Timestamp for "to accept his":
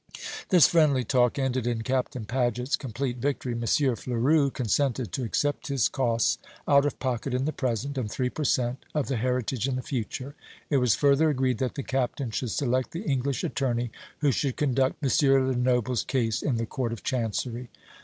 5.11-5.87